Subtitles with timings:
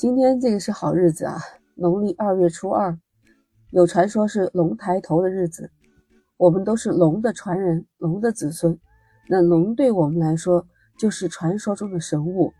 [0.00, 1.36] 今天这个是好日子啊，
[1.74, 2.98] 农历二月初二，
[3.70, 5.70] 有传说是龙抬头的日子。
[6.38, 8.80] 我们都是龙的传人，龙的子孙。
[9.28, 10.66] 那龙对我们来说
[10.98, 12.50] 就是传说中的神物，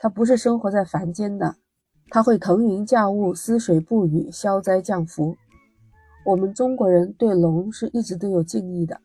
[0.00, 1.54] 它不是生活在凡间的，
[2.10, 5.36] 它会腾云驾雾、思水不语、消灾降福。
[6.26, 9.00] 我们中国人对龙是一直都有敬意的。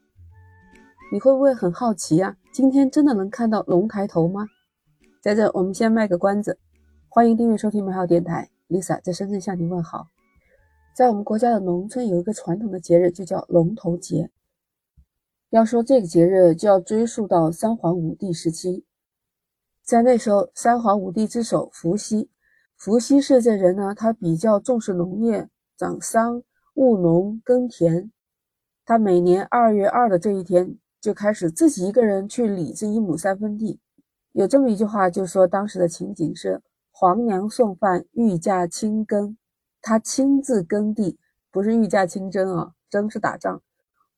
[1.13, 2.37] 你会不会很好奇呀？
[2.51, 4.47] 今天真的能看到龙抬头吗？
[5.21, 6.57] 在这，我们先卖个关子。
[7.09, 10.09] 欢迎订阅收听美好电台，Lisa 在深圳向您问好。
[10.93, 14.29] 在我们国家的农村有一个传统的节日，就叫龙头节。
[15.49, 18.85] 要说这个节日，就要追溯到三皇五帝时期。
[19.81, 22.29] 在那时候，三皇五帝之首伏羲，
[22.75, 26.43] 伏羲氏这人呢，他比较重视农业，长桑、
[26.75, 28.11] 务农、耕田。
[28.85, 33.79] 他每年二月二的这一天，就开始自己一个人去理这一亩三分地。
[34.33, 36.61] 有这么一句话，就说当时的情景是。
[36.99, 39.37] 皇娘送饭，御驾亲耕，
[39.83, 41.19] 他亲自耕地，
[41.51, 43.61] 不是御驾亲征啊，征是打仗。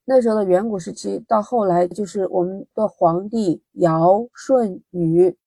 [0.05, 5.38] 那时候的远古时期，到后来就是我们的皇帝尧、舜、禹，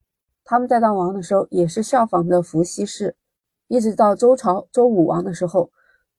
[0.44, 3.16] 他们在当王的时候，也是效仿的伏羲氏，
[3.66, 5.70] 一直到周朝周武王的时候，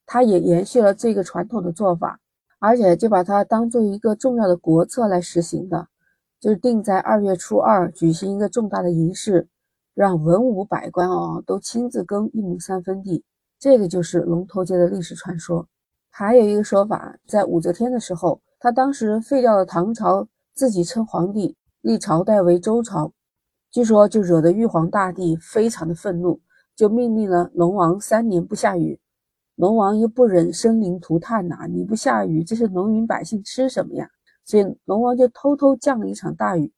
[0.07, 2.19] 他也延续了这个传统的做法，
[2.57, 5.89] 而且就把它当做一个重要的国策来实行的，
[6.39, 9.47] 就是定在二月初二举行一个重大的仪式。
[9.93, 13.23] 让文武百官哦都亲自耕一亩三分地，
[13.59, 15.67] 这个就是龙头节的历史传说。
[16.09, 23.11] 还有一个说法，在武则天的时候，她当时废掉了唐朝，自己称皇帝，立朝代为周朝。
[23.71, 26.39] 据说就惹得玉皇大帝非常的愤怒，
[26.75, 28.99] 就命令了龙王三年不下雨。
[29.55, 34.09] 龙王又不忍生灵涂炭呐，你不下雨，这些农民百姓吃什么呀？
[34.45, 36.71] 所以龙王就偷偷降了一场大雨。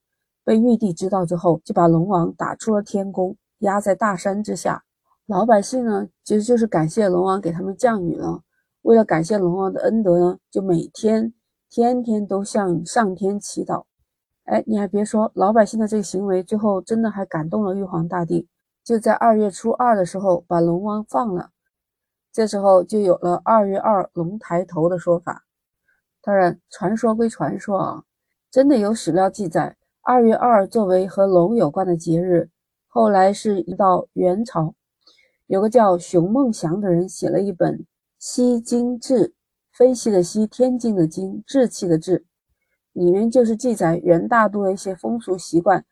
[0.45, 4.83] 被玉帝知道之后，就把龙王打出了天宫，压在大山之下。
[5.25, 8.43] 老百姓呢，其实就是感谢龙王给他们降雨了。
[8.83, 11.33] 为了感谢龙王的恩德呢，就每天
[11.67, 13.85] 天天都向上天祈祷。
[14.43, 18.47] 哎，你还别说，老百姓的这个行为，最后真的还感动了玉皇大帝，
[18.83, 21.49] 就在二月初二的时候把龙王放了。
[22.31, 25.45] 这时候就有了二月二龙抬头的说法。
[26.21, 28.03] 当然，传说归传说啊，
[28.51, 29.75] 真的有史料记载。
[30.07, 32.51] 二月二作为和龙有关的节日，
[32.85, 34.75] 后来是一到元朝，
[35.47, 37.79] 有个叫熊梦祥的人写了一本
[38.19, 39.29] 《西经志》，
[39.71, 42.23] 分析的西天津的经，志气的志，
[42.93, 45.83] 里面就是记载元大都的一些风俗习惯。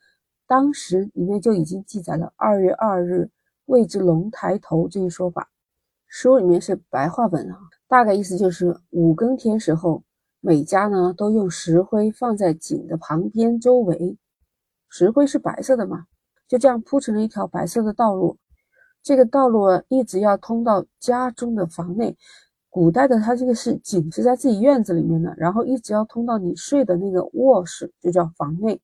[0.46, 3.32] 当时里面就已经记载了二月二日
[3.66, 5.50] 谓之龙抬头这一说法。
[6.06, 7.58] 书里面是白话文啊，
[7.88, 10.04] 大概意思就是五更天时候。
[10.46, 14.18] 每家呢都用石灰放在井的旁边周围，
[14.90, 16.06] 石灰是白色的嘛，
[16.50, 18.38] 就这样铺成了一条白色的道路。
[19.02, 22.18] 这个道路一直要通到家中的房内。
[22.70, 28.82] 古代的它这个是井是在自己院子里面的，然后一直要通到你睡的那个卧室，就叫房内。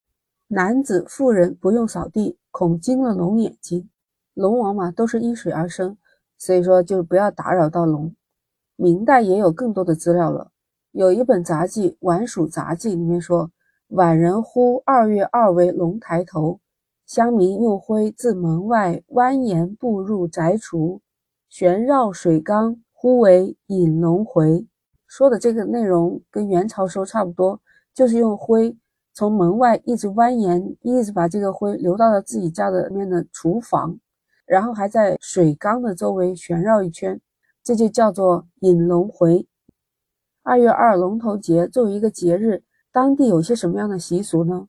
[0.47, 3.89] 男子妇人不用扫地，恐惊了龙眼睛。
[4.33, 5.97] 龙王嘛都是依水而生，
[6.37, 8.15] 所以说就不要打扰到龙。
[8.77, 10.51] 明代也有更多的资料了。
[10.91, 13.51] 有一本杂记《晚蜀杂记》里面说，
[13.89, 16.59] 晚人呼二月二为龙抬头，
[17.05, 20.99] 乡民用灰自门外蜿蜒步入宅厨，
[21.47, 24.65] 旋绕水缸，呼为引龙回。
[25.05, 27.61] 说的这个内容跟元朝时候差不多，
[27.93, 28.75] 就是用灰
[29.13, 33.95] 从门外一直蜿蜒，一直把这个灰流到了自己家的面的厨房，
[34.47, 37.21] 然后还在水缸的周围旋绕一圈，
[37.63, 39.45] 这就叫做引龙回。
[40.41, 44.67] 二月二龙头节作为一个节日，当地有些什么样的习俗呢？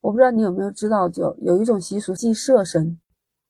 [0.00, 2.98] 我不知道你有没有知道，就有一种习俗祭社神。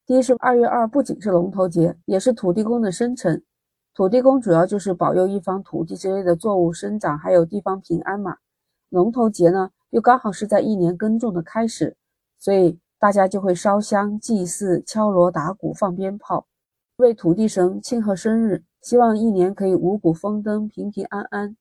[0.06, 3.44] 第一是二月二不仅是龙头节，也是土地公的生辰。
[3.94, 8.38] 土地公主要就是保佑一方土地之类的作物生长，还有地方平安嘛。
[8.88, 11.96] 龙头节呢，又刚好是在一年耕种的开始，
[12.38, 16.46] 所以大家就会烧香祭祀、敲锣打鼓、放鞭炮，
[16.96, 21.56] 为土地神庆贺生日，希望一年可以五谷丰登、平平安安。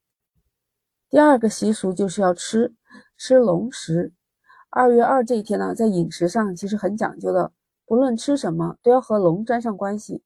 [1.10, 2.74] 第二个习俗就是要吃
[3.18, 4.14] 吃龙食。
[4.70, 7.52] 二月二这一天呢，在饮食上其实很讲究的，
[7.86, 10.24] 不论吃什么都要和龙沾上关系。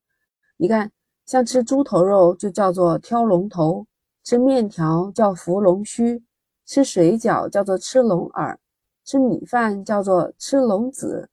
[0.58, 0.92] 你看，
[1.26, 3.88] 像吃猪头肉就叫做挑龙头，
[4.24, 6.24] 吃面条叫扶龙须，
[6.66, 8.60] 吃水饺叫做吃龙耳，
[9.06, 11.30] 吃米饭叫做吃龙子，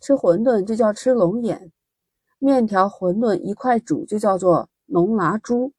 [0.00, 1.72] 吃馄饨就叫吃龙眼，
[2.38, 5.72] 面条馄饨一块煮就叫做龙拿猪，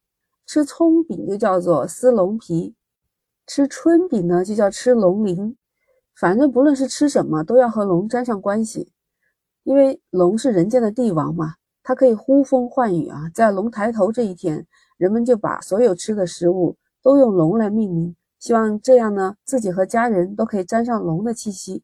[0.47, 2.73] 吃葱饼就叫做撕龙皮。
[3.45, 5.55] 吃春饼呢，就叫吃龙鳞。
[6.15, 8.91] 反正不论是吃什么，都要和龙沾上关系，
[9.61, 11.57] 因为龙是人间的帝王嘛。
[11.83, 13.29] 它可以呼风唤雨啊。
[13.35, 14.65] 在龙抬头这一天，
[14.97, 21.83] 人们就把所有吃的食物都用龙来命名，希望这样呢，自己和家人都可以沾上龙的气息，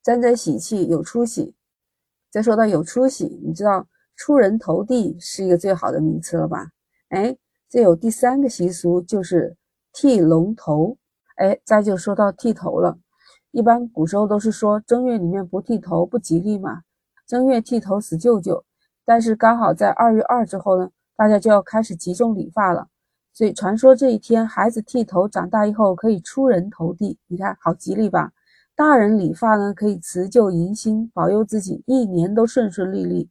[0.00, 1.56] 沾沾喜气，有出息。
[2.30, 6.66] 再说到有出息，你知道出人头地是一个最好的名词了吧？
[7.10, 7.34] 哎，
[7.70, 9.56] 这有第三个习俗就是
[9.92, 10.98] 剃龙头。
[11.36, 12.98] 哎，再就说到剃头了。
[13.52, 16.82] 一般古时候都是说正月里面不剃头不吉利嘛，
[17.28, 18.64] 正月剃头死舅舅。
[19.04, 22.88] 但是刚好在二月二之后呢，大家就要开始集中理发了，
[23.32, 28.32] 所以传说这一天孩子剃头长大以后可以出人头地，你看好吉利吧？
[28.74, 33.30] 大人理发呢可以辞旧迎新，保佑自己一年都顺顺利利。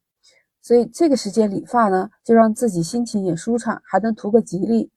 [0.68, 4.92] 所以这个时间理发呢，就让自己心情也舒畅，还能图个吉利。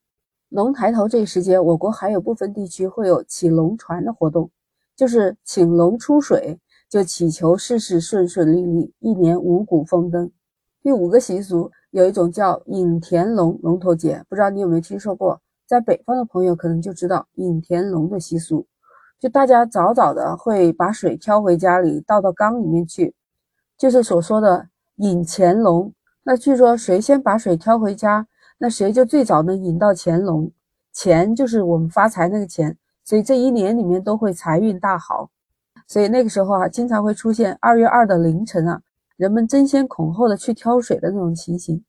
[0.48, 4.50] 龙抬头这一时间，我国还有部分地区会有起龙船的活动，
[4.96, 6.58] 就是请龙出水，
[6.88, 10.28] 就祈求事事顺顺利利，一年五谷丰登。
[10.82, 15.40] 第五个习俗有一种叫引田龙龙头节，不知道你有没有听说过？
[15.68, 18.66] 在北方的朋友可能就知道引田龙的习俗，
[19.20, 23.14] 就大家早早的会把水挑回家里，倒到缸里面去，
[23.78, 24.66] 就是所说的
[25.00, 25.92] 引乾隆。
[26.22, 28.26] 那据说谁先把水挑回家？
[28.58, 30.52] 那谁就最早能引到乾隆？
[30.92, 35.30] 钱就是我们发财那个钱，所以这一年里面都会财运大好。
[35.86, 38.82] 所以那个时候啊，经常会出现二月二的凌晨啊，
[39.16, 41.82] 人们争先恐后的去挑水的那种情形。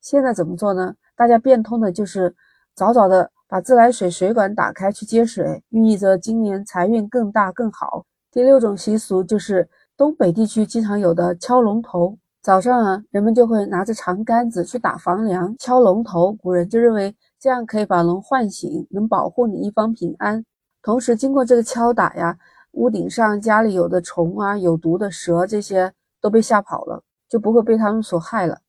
[0.00, 0.94] 现在怎么做呢？
[1.14, 2.34] 大家变通的就是
[2.74, 8.04] 早早的把自来水水管打开去接水，寓意着今年财运更大更好。
[8.32, 12.18] 第六种习俗就是东北地区经常有的敲龙头。
[12.42, 16.32] 早上啊，人们就会拿着长杆子去打房梁、敲龙头。
[16.32, 20.42] 古人就认为这样可以把龙唤醒，能保护你一方平安。
[20.82, 22.38] 同时，经过这个敲打呀，
[22.70, 28.62] 屋顶上家里有的虫啊、有毒的蛇这些都被吓跑了，就不会被他们所害了。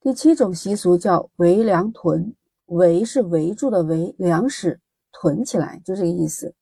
[0.00, 2.36] 第七种习俗叫围梁屯，
[2.66, 4.78] 围是围住的围，粮食
[5.10, 6.54] 囤起来就这个意思。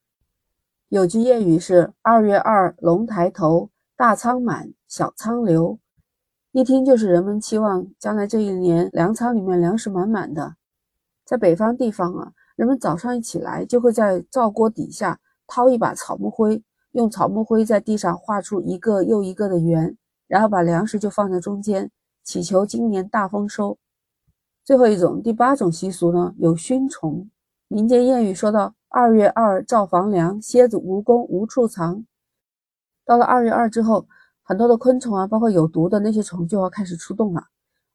[0.88, 5.78] 有句谚语是“二月二龙抬头，大仓满，小仓流”。
[6.54, 10.54] 一听就是人们期望将来这一年粮仓里面粮食满满的。
[11.24, 15.18] 在北方地方啊，人们早上一起来就会在灶锅底下
[15.48, 16.62] 掏一把草木灰，
[16.92, 19.96] 用草木灰在地上画出一个又一个的圆，
[20.28, 21.90] 然后把粮食就放在中间，
[22.22, 23.76] 祈求今年大丰收。
[24.62, 27.28] 最后一种第八种习俗呢，有熏虫。
[27.66, 32.06] 民间谚语说到：“二月二造房梁，蝎子蜈蚣无处藏。”
[33.04, 34.06] 到了二月二之后。
[34.46, 37.44] 很多的昆虫啊，包括有毒的那些虫就要开始出动了。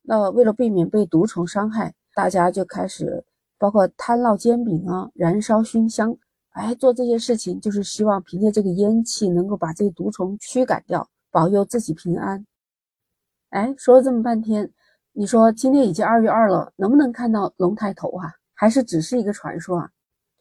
[0.01, 3.23] 那为了避免被毒虫伤害，大家就开始
[3.59, 6.17] 包括摊烙煎饼啊，燃烧熏香，
[6.49, 12.43] 哎，做这些事情就是希望凭借这个烟气能够把这些毒虫驱赶掉，保佑自己平安。
[13.51, 14.71] 哎，说了这么半天，
[15.13, 18.33] 你说今天已经二月二了，能不能看到龙抬头啊？
[18.55, 19.89] 还是只是一个传说啊？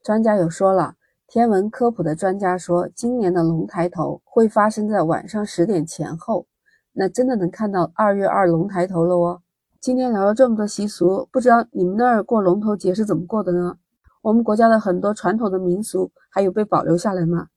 [0.02, 0.94] 专家有说了。
[1.30, 6.46] 天文科普的专家说，今年的龙抬头会发生在晚上十点前后，
[6.94, 9.42] 那真的能看到二月二龙抬头了哦。
[9.78, 13.76] 今天聊了这么多习俗，不知道你们那儿过龙头节是怎么过的呢？
[14.22, 17.48] 我们国家的很多传统的民俗还有被保留下来吗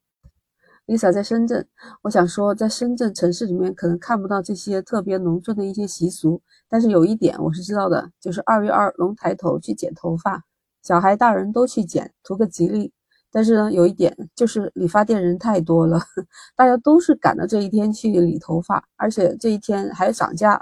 [0.85, 1.65] ？Lisa 在深圳，
[2.01, 10.43] 我想说，在深圳城市里面可能看不到这些特别农村的一些习俗，但是有一点我是知道的，就是二月二龙抬头去剪头发，
[10.83, 12.91] 小孩大人都去剪，图个吉利。
[13.31, 15.99] 但是呢，有一点就是理发店人太多了，
[16.55, 20.59] 大家都是赶到这一天去理头发，而且这一天还涨价。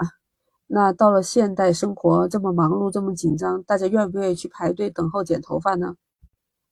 [0.68, 5.96] 那到了现代生活这么忙碌、这么紧张，大家愿不愿意去排队等候剪头发呢？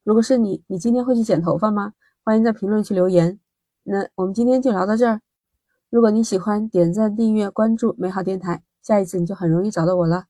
[0.05, 1.93] 如果是你，你今天会去剪头发吗？
[2.23, 3.41] 欢迎在评论区留言。
[3.83, 5.21] 那我们今天就聊到这儿。
[5.91, 10.27] 如果你喜欢，点赞、订阅、关注美好电台，下一次你就很容易找到我了。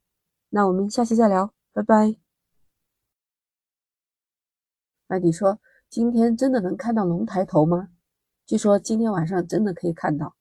[0.50, 2.27] 那我们下期再聊，拜拜。
[5.08, 7.88] 那你说：“今天真的能看到龙抬头吗？
[8.46, 10.36] 据说今天晚上真的可以看到。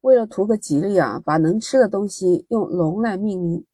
[0.00, 3.64] 为了图个吉利啊，把能吃的东西用龙来命名，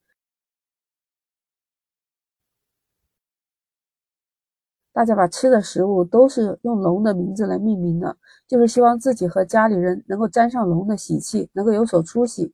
[4.92, 12.52] 大家把吃的食物都是用龙的名字来命名的，就是希望自己和家里人能够沾上龙的喜气，能够有所出息。